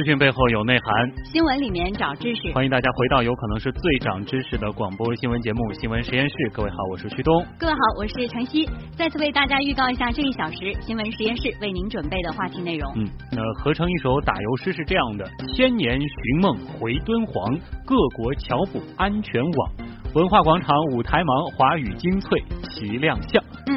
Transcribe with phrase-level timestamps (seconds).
[0.00, 2.50] 资讯背后有内涵，新闻里面找知识。
[2.54, 6.34] 欢迎大家回到有可能是最长知识的广播新闻节目《新闻实验室》。
[6.54, 7.44] 各位好，我是旭东。
[7.58, 8.66] 各位好，我是晨曦。
[8.96, 12.90] 再次为大家预告一下这一小时新闻实验室为您准备的话题内容。
[12.96, 17.54] 嗯，那合成一首打油诗是这样的：千年寻梦回敦煌，
[17.84, 19.70] 各国侨补安全网，
[20.14, 23.44] 文化广场舞台忙，华语精粹齐亮相。
[23.66, 23.76] 嗯，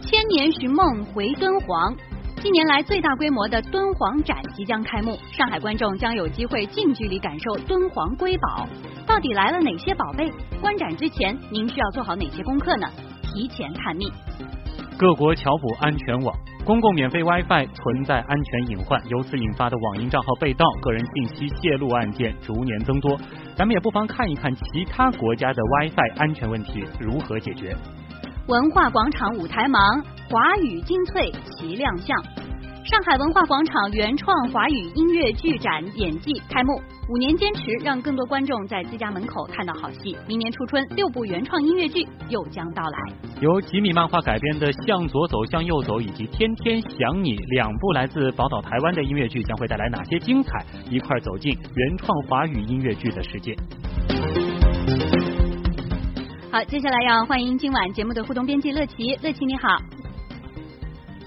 [0.00, 1.94] 千年寻梦回敦煌。
[2.42, 8.66] 近年来最大规模的敦煌展即将开幕，上海观众将有机会近距离感受敦煌瑰宝。
[9.06, 10.32] 到底来了哪些宝贝？
[10.58, 12.86] 观展之前您需要做好哪些功课呢？
[13.22, 14.10] 提前探秘。
[14.96, 23.18] 各国侨补安全网，公共免费 WiFi 存在安全隐患，由此引发的网银账号被盗、个人信息泄露案件逐年增多。
[23.54, 27.76] 咱们也不妨看一看其他国家的 WiFi 安全问题如何解决。
[28.46, 32.16] 文化广场舞台盲，华语精粹齐亮相。
[32.84, 40.16] 上海文化广场原创华语音乐剧展演技开幕，五年坚持让更多观众在自家门口看到好戏。
[40.28, 42.98] 明年初春，六部原创音乐剧又将到来。
[43.40, 50.64] 由吉米漫画改编的《向左走，向右走》以及《天天想你》两部来自宝岛台湾的音乐剧将会带来哪些精彩？
[50.88, 53.56] 一块走进原创华语音乐剧的世界。
[56.52, 59.68] 好，接下来要欢迎今晚节目的互动编辑乐琪，乐琪你好。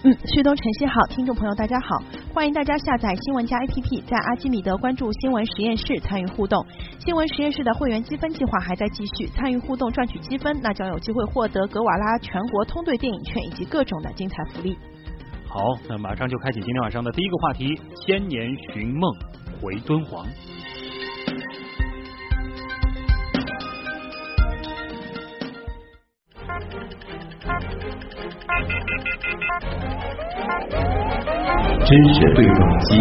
[0.06, 6.62] 嗯，旭东晨曦好，听众朋友大家好，欢迎大家下载新闻加 APP，在阿基米德关注新闻实验室参与互动。
[7.00, 14.78] 新闻实验室的会员积分计划还在继续，参与互动赚取积分，那将有机会获得格瓦拉全国通兑电影券以及各种的精彩福利。
[15.48, 19.10] 好，那马上就开启今天晚上的第一个话题：千年寻梦
[19.62, 20.28] 回敦煌。
[31.86, 32.98] 知识对撞机，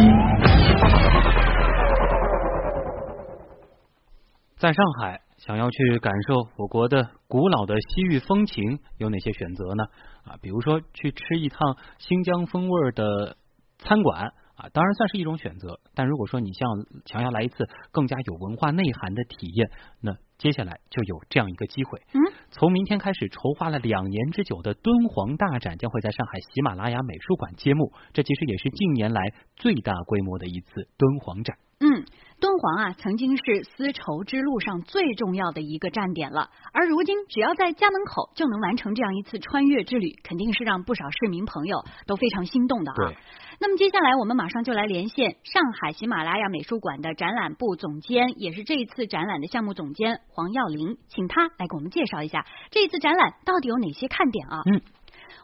[4.56, 9.84] 在上海想要去感受我国的古老的西域风情，有哪些选择呢？
[10.24, 13.36] 啊，比如说去吃一趟新疆风味的
[13.78, 14.32] 餐馆。
[14.54, 16.68] 啊，当然算是一种选择，但如果说你像
[17.06, 19.70] 想要来一次更加有文化内涵的体验，
[20.02, 22.00] 那接下来就有这样一个机会。
[22.14, 22.18] 嗯，
[22.50, 29.22] 从明天开始，筹划了两年之久的敦煌大展将会在上海喜马拉雅美术馆揭幕，这其实也是近年来
[29.54, 31.56] 最大规模的一次敦煌展。
[31.78, 32.04] 嗯，
[32.42, 43.14] 敦煌啊，曾经是丝绸之路上最重要的一个站点了，而如今只要在家门口就能完成这样一次穿越之旅，肯定是让不少市民朋友都非常心动的啊。
[43.60, 54.62] 那么接下来我们马上就来连线上海喜马拉雅美术馆的展览部总监，也是这一次展览的项目总监黄耀林，请他来给我们介绍一下这一次展览到底有哪些看点啊？
[54.66, 54.82] 嗯。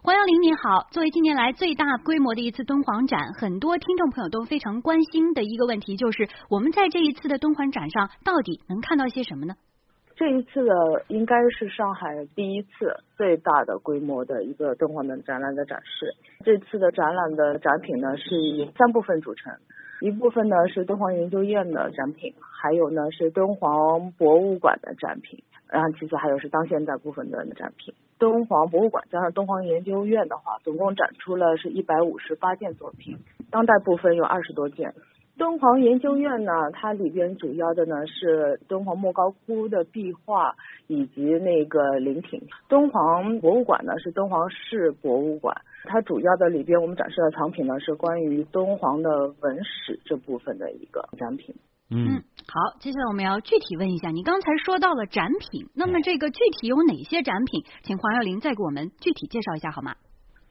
[0.03, 0.87] 黄耀林，你好！
[0.91, 9.55] 作为近年来最大规模的一次敦煌展，很多听众朋友都非常关心的一个问题，就是我们在这一次的敦煌展上到底能看到些什么呢？
[10.17, 10.73] 这一次的
[11.09, 12.69] 应该是上海第一次
[13.17, 16.15] 最大的规模的一个敦煌的展览的展示。
[16.45, 19.53] 这次的展览的展品呢是以三部分组成，
[20.01, 27.95] 一部分呢是敦煌研究院的展品，还有呢是敦煌博物馆的展品，然后其次还有是当现代部分的展品。
[28.19, 33.17] 敦煌博物馆加上敦煌研究院的话，总共展出了是一百五十八件作品，
[33.51, 34.95] 当代部分有二十多件。
[35.37, 40.57] 敦煌研究院呢，它里边主要的呢是敦煌莫高窟的壁画
[40.89, 42.43] 以及那个陵亭。
[42.69, 51.55] 敦煌博物馆呢是敦煌市博物馆，它主要的里边我们展示的藏品呢是关于敦煌的文史这部分的一个展品。
[51.89, 57.63] 嗯，好，接下来我们要具体问一下，你刚才说到了展品，那么这个具体有哪些展品？
[57.83, 59.97] 请黄耀林再给我们具体介绍一下好吗？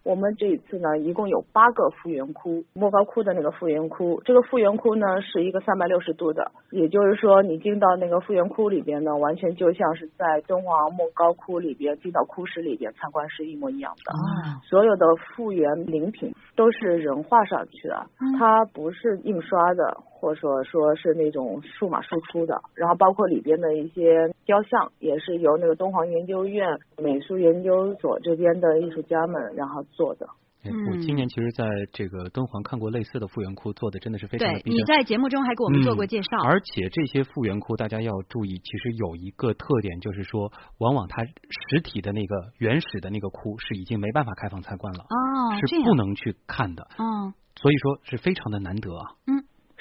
[0.04, 14.14] 我们这一次呢，一共有八个复原窟，莫高窟的那个复原窟，这个复原窟呢是一个三百六十度的，也就是说你进到那个复原窟里边呢，完全就像是在敦煌莫高窟里边进到窟室里边参观是一模一样的。
[14.14, 18.06] 啊，所有的复原陵品都是人画上去的，
[18.38, 19.98] 它不是印刷的。
[20.19, 26.68] 或者说说是那种数码输出的，然后包括里边的一些雕像，也是由那个敦煌研究院
[26.98, 30.28] 美术研究所这边的艺术家们然后做的。
[30.64, 34.80] 哎我今年其实在这个敦煌看过类似的复原窟，做的真的是非常的对，逼真。
[34.80, 36.38] 你在节目中还给我们做过介绍。
[36.44, 49.06] 嗯而且这些复原窟大家要注意，其实有一个特点，就是说，往往它实体的那个原始的那个窟是已经没办法开放参观了，哦，是不能去看的，嗯所以说是非常的难得啊。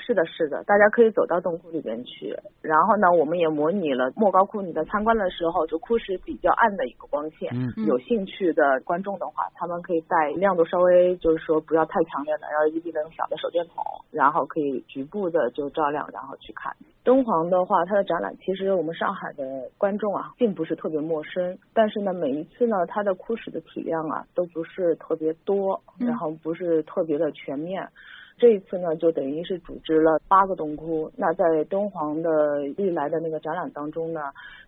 [0.07, 2.33] 是的，是的，大家可以走到洞窟里边去。
[2.63, 7.51] 然后呢，我们也模拟了莫高窟，你在参观的时候，就窟室比较暗的一个光线。
[7.53, 13.83] 嗯嗯有兴趣的观众的话，他们可以带亮度稍微就是说不要太强烈的 LED 灯小的手电筒，
[14.13, 16.73] 然后可以局部的就照亮，然后去看。
[17.03, 27.89] 敦煌的话，它的展览其实我们上海的观众啊，并不是特别陌生，但是呢，每一次呢，它的窟室的体量啊，都不是特别多，嗯然后不是特别的全面。
[28.39, 31.11] 这一次呢，就等于是组织了八个洞窟。
[31.17, 34.21] 那在敦煌的历来的那个展览当中呢，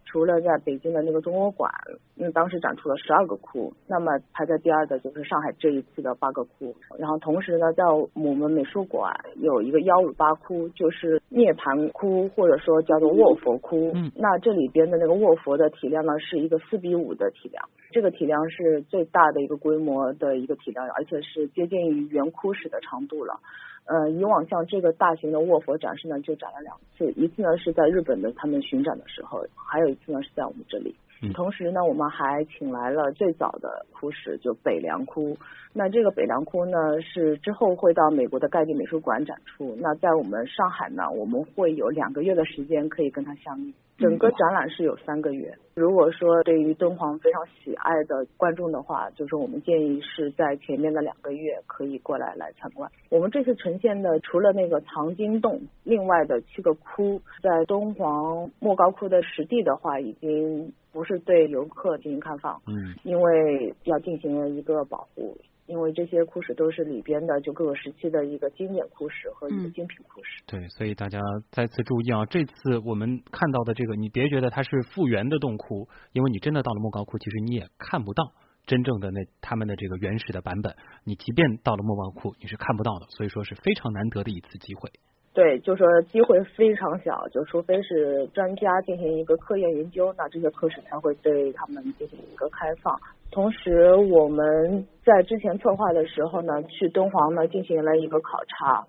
[0.07, 1.71] 除了在北京的那个中国馆，
[2.17, 6.75] 嗯，当时展出了十二个窟，那么排在第二的就是上海这一次的八个窟。
[6.99, 13.93] 然后同时呢，在我们美术馆有一个幺五八窟，就是涅槃窟，或者说叫做卧佛窟。
[13.95, 17.69] 嗯那这里边的那个卧佛的体量呢，是一个四比五的体量。
[17.91, 23.41] 这个体量是最大的一个规模的一个体量，而且是接近于圆窟室的长度了。
[23.87, 30.95] 呃，以往像这个大型的卧佛展示呢，就展了两次，一次呢是在日本的他们巡展的时候，还有一次呢是在我们这里。
[31.21, 35.37] 嗯同时呢，我们还请来了最早的窟室，就北凉窟。
[35.73, 39.77] 那这个北凉窟呢，是之后会到美国的盖蒂美术馆展出。
[39.79, 43.73] 那在我们上海呢，我们会有两个月的时间可以跟它相遇。
[43.99, 45.53] 整个展览是有三个月。
[45.75, 52.89] 如果说对于敦煌非常喜爱的观众的话，就是我们建议是在前面的两个月可以过来来参观。
[53.11, 65.39] 我们这次呈现的除了那个藏经洞，另外的七个窟，在敦煌莫高窟的实地的话，已经不是对游客进行开放，嗯因为要进行一个保护。
[65.67, 70.43] 因为这些窟室都是里边的就各个时期的一个经典窟室和一个嗯精品窟室。
[70.47, 78.33] 对，所以大家再次注意啊，这次我们看到的这个，你别觉得它是复原的洞窟，因为你真的到了莫高窟，其实你也看不到
[78.67, 80.75] 真正的那他们的这个原始的版本，
[81.05, 84.91] 你即便到了莫高窟，你是看不到的，所以说是非常难得的一次机会。
[85.39, 92.99] 对，就说机会非常小，就除非是专家进行一个科研研究，那这些科室才会对他们进行一个开放。
[93.31, 98.85] 同时，我们在之前策划的时候呢，去敦煌呢进行了一个考察，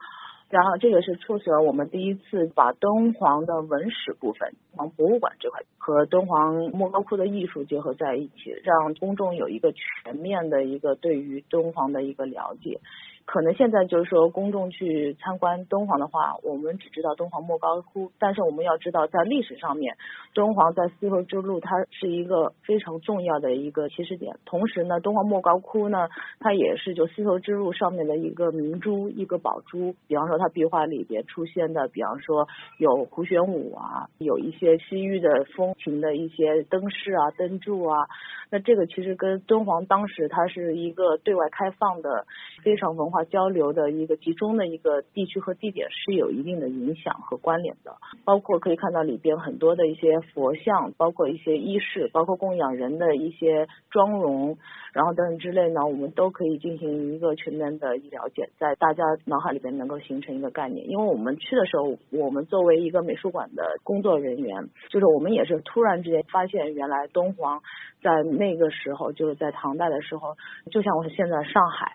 [0.50, 12.80] 然后这个是促使了我们第一次把敦煌的文史部分，敦煌博物馆这块和敦煌莫高窟的艺术结合在一起，让公众有一个全面的一个对于敦煌的一个了解。
[13.31, 19.96] 可能现在就是说，公众去参观敦煌的话，我们只知道敦煌莫高窟，但是我们要知道，在历史上面，
[20.34, 24.36] 敦煌在丝绸之路它是一个非常重要的一个起始点。
[24.46, 26.08] 同时呢，敦煌莫高窟呢，
[26.40, 29.94] 它也是就丝绸之路上面的一个明珠、一个宝珠。
[30.08, 32.48] 比方说，它壁画里边出现的，比方说
[32.80, 38.08] 有胡旋舞啊，有一些西域的风情的一些灯饰啊、灯柱啊。
[38.52, 42.26] 那这个其实跟敦煌当时它是一个对外开放的、
[42.64, 47.95] 非常文化交流的一个集中的一个地区和地点是有一定的影响和关联的。
[48.25, 54.57] 包括可以看到里边很多的一些佛像，包括一些衣饰，包括供养人的一些妆容，
[54.94, 60.90] 然后等等之类呢，我们都可以进行一个全面的了解，在大家脑海里边能够形成一个概念。
[60.90, 67.61] 因为我们去的时候，我们作为一个美术馆的工作人员，就是我们也是突然之间发现，原来敦煌
[68.02, 70.35] 在那个时候，就是在唐代的时候，
[70.71, 71.94] 就像我现在上海。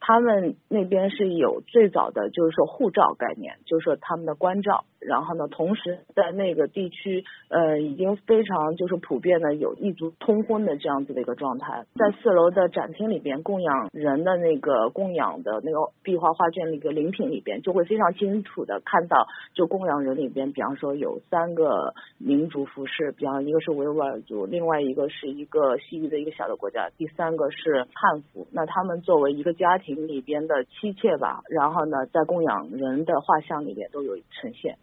[0.00, 11.84] 他们那边是有最早的，就是说护照概念，就是说他们的关照，然后呢，同时在那个地区，呃，已经非常就是普遍的有异族通婚的这样子的一个状态。
[11.96, 28.46] 在四楼的展厅里边，供养人的那个供养的那个壁画画卷里个礼品里边，就会非常清楚的看到，就供养人里边，比方说有三个民族服饰，比方一个是维吾尔族，另外一个是一个西域的一个小的国家，第三个是汉服。
[28.52, 29.85] 那他们作为一个家庭。
[29.94, 34.78] 里边的妻妾吧，然后呢，在供养人的画像里边都有呈现。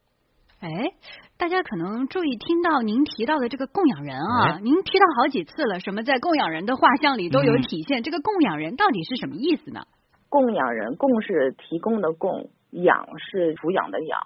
[0.60, 0.94] 哎，
[1.38, 9.82] 大家可能注意听到您提到的这个供养人啊，哎您提到好几次了，什么在供养人的画像里都有嗯体现，这个供养人到底是什么意思呢？
[10.30, 14.20] 供养人，供是提供的供，养是抚养的养。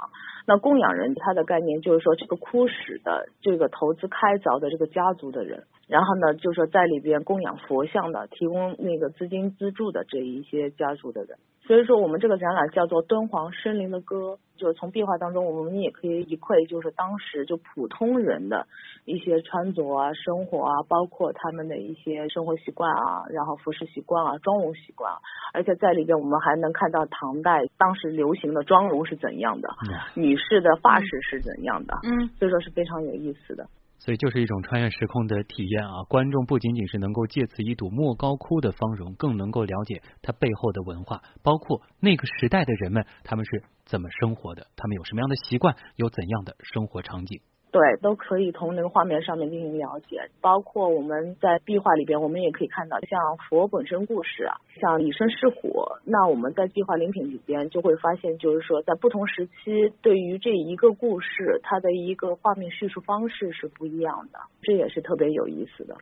[0.46, 11.38] 那供养人他的概念就是说，这个窟室的这个投资开凿的这个家族的人，然后呢，就是说在里边供养佛像的，提供那个资金资助的这一些家族的人。
[11.65, 18.65] 所以说我们这个展览叫做《敦煌生灵的歌》，就是从壁画当中，我们也可以一窥就是当时就普通人的
[19.03, 25.20] 一些穿着啊、生活啊，包括他们的一些生活习惯啊，然后服饰习惯啊、妆容习惯啊，
[25.53, 29.67] 而且在里边我们还能看到唐代当时流行的妆容是怎样的，
[30.15, 33.67] 女士的发饰是怎样的，嗯，所以说是非常有意思的。
[34.00, 36.04] 所以就是一种穿越时空的体验啊！
[36.08, 47.42] 观众不仅仅是能够借此一睹莫高窟的芳容，更能够了解它背后的文化，包括那个时代的人们他们是怎么生活的，他们有什么样的习惯，有怎样的生活场景。
[47.77, 55.86] 对，都可以从那个画面上面进行了解，包括我们在壁画里边，我们也可以看到像佛本身故事啊，像以身试虎。
[56.03, 65.98] 那我们在壁画灵品里边就会发现，就是说在不同时期，对于这一个故事，它的一个画面叙述方式是不一样的，这也是特别有意思的。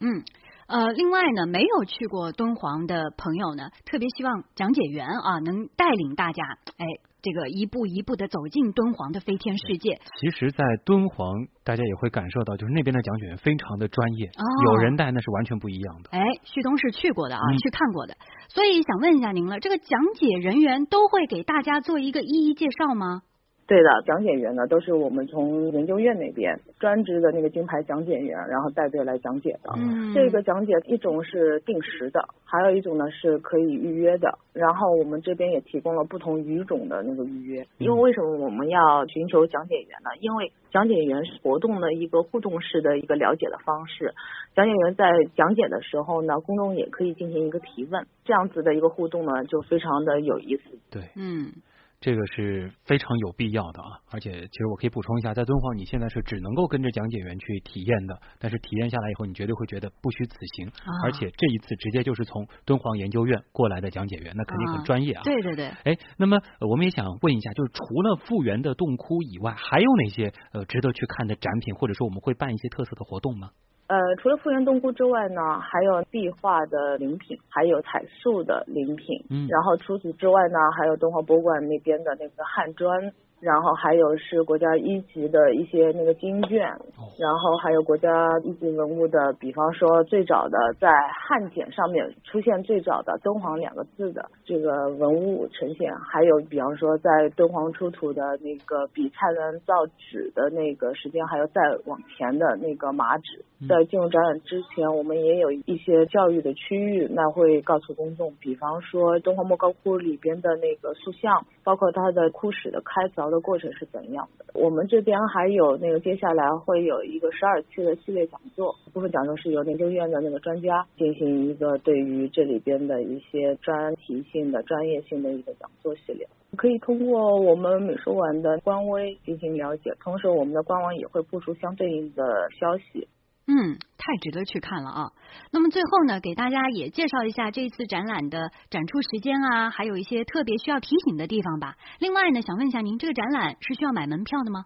[0.00, 0.24] 嗯，
[0.66, 6.42] 呃，另外呢，没有去过敦煌的朋友呢，特别希望讲解员啊能带领大家，
[6.78, 6.84] 哎，
[7.26, 9.98] 这个一步一步的走进敦煌的飞天世界。
[10.20, 16.10] 其实，在敦煌，大家也会感受到，就是那边的讲解员非常的专业，哦有人带那是完全不一样的。
[16.10, 18.16] 哎，旭东是去过的啊，嗯去看过的，
[18.48, 23.22] 所以想问一下您了，这个讲解人员都会给大家做一个一一介绍吗？
[23.66, 29.72] 对的，讲解员呢都是我们从研究院那边专职的那个金牌讲解员，然后带队来讲解的。
[29.76, 34.38] 嗯这个讲解一种是定时的，还有一种呢是可以预约的。
[34.52, 37.66] 然后我们这边也提供了不同语种的那个预约。
[37.78, 40.10] 因为为什么我们要寻求讲解员呢？
[40.20, 44.14] 因为讲解员是活动的一个互动式的一个了解的方式。
[44.54, 50.62] 讲解员在讲解的时候呢，公众也可以进行一个提问，这样子的一个互动呢，就非常的有意思。
[50.90, 51.52] 对，嗯，
[51.98, 53.98] 这个是非常有必要的啊！
[54.10, 60.68] 而且，其实我可以补充一下，在敦煌你现在是只能够跟着讲解员去体验的，但是体验下来以后，你绝对会觉得不虚此行。
[60.68, 65.22] 啊而且这一次直接就是从敦煌研究院过来的讲解员，那肯定很专业啊。
[65.24, 73.50] 对对对，哎，那么呃我们也想问一下，就是除了复原的洞窟以外，还有哪些呃值得去看的展品，或者说我们会办一些特色的活动吗？
[73.88, 79.24] 呃，除了复原洞窟之外呢，还有壁画的灵品，还有彩塑的灵品。
[79.30, 88.10] 嗯然后除此之外呢，还有敦煌博物馆那边的那个汉砖，然后还有是国家一级的一些那个经卷，哦然后还有国家
[88.42, 90.90] 一级文物的，比方说最早的在
[91.28, 103.44] 汉简上面出现最早的敦煌两个字的这个文物呈现，还有比方说在敦煌出土的那个比蔡伦造纸的那个时间，还有再往前的那个麻纸。
[103.68, 114.44] 在进入展览之前，我们也有一些教育的区域，那会告诉公众，比方说敦煌莫高窟里边的那个塑像，包括它的窟室的开凿的过程是怎样的。
[114.52, 126.28] 我们这边还有那个接下来会有一个十二期的系列讲座，部分讲座是由研究院的那个专家进行一个对于这里边的一些专题性的、专业性的一个讲座系列。
[126.56, 133.08] 可以通过我们美术馆的官微进行了解，同时我们的官网也会布出相对应的消息。
[133.48, 135.12] 嗯，太值得去看了啊！
[135.52, 141.76] 那么最后呢，给大家也介绍一下这次展览的展出时间啊，还有一些特别需要提醒的地方吧。
[142.00, 144.64] 另外呢，想问一下您，这个展览是需要买门票的吗？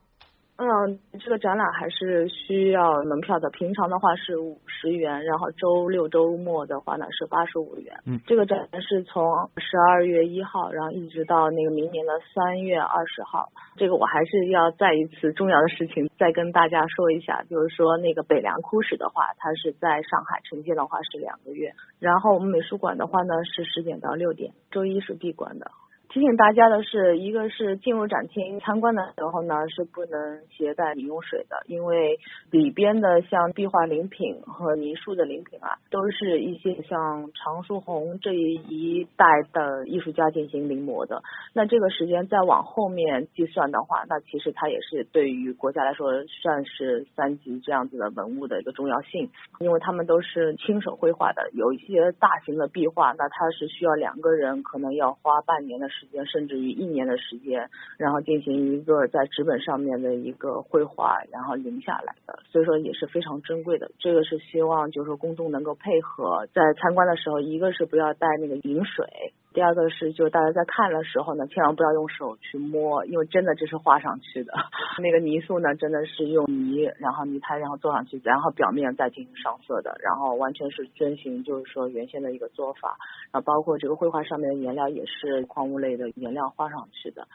[0.61, 3.49] 嗯，这个展览还是需要门票的。
[3.49, 7.97] 平常的话是五十元，然后周六周末的话呢是八十五元。
[8.05, 9.25] 嗯这个展是从
[9.57, 13.49] 十二月一号，然后一直到那个明年的三月二十号。
[13.77, 25.71] 这个我还是要再一次重要的事情再跟大家说一下，就是说那个北凉窟史的话，它是在上海呈现的话是两个月，然后我们美术馆的话呢是十点到六点，周一是闭馆的。
[26.13, 32.19] 提醒大家的是，一个是进入展厅参观的时候呢，是不能携带饮用水的，因为
[32.51, 41.23] 里边的像壁画灵品和泥塑的灵品啊，都是一些像常书鸿这一代的艺术家进行临摹的。
[41.55, 46.11] 那这个时间再往后面计算的话，那其实它也是对于国家来说
[46.43, 63.91] 算是三级这样子的文物的一个重要性，因为他们都是亲手绘画的，有一些大型的壁画，那它是需要两个人可能要花半年的时时间，甚至于一年的时间，然后进行一个在纸本上面的一个绘画，然后临下来的，所以说也是非常珍贵的。
[63.99, 69.35] 这个是希望就是说公众能够配合，在参观的时候，一个是不要带那个饮水。
[69.53, 74.53] 第二个是，就是大家在看的时候呢，千万不要用手去摸，因为真的这是画上去的。
[75.03, 82.97] 那个泥塑呢，真的是用泥，然后泥胎，然后做上去，然后表面再进行上色的，然后完全是遵循就是说原先的一个做法。
[83.33, 87.27] 然后包括这个绘画上面的颜料也是矿物类的颜料画上去的。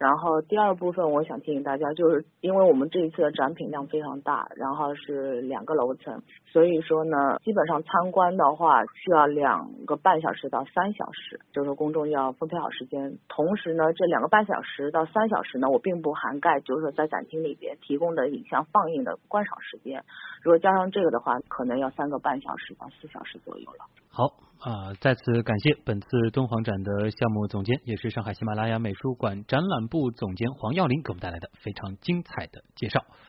[0.00, 13.18] 然后第二部分，我想提醒大家，就是因为我们这一次的展品量非常大，然后是两个楼层，所以说呢，基本上参观的话需要两个半小时到三小时，就是公众要分配好时间。
[13.28, 20.02] 同时呢，这两个半小时到三小时呢，我并不涵盖，就是说在展厅里边提供的影像放映的观赏时间。
[20.42, 23.84] 如果加上这个的话，可能要三个半小时到四小时左右了。
[24.08, 33.02] 好啊，再次感谢本次敦煌展的项目总监，也是上海喜马拉雅美术馆展览部总监黄耀林给我们带来的非常精彩的介绍。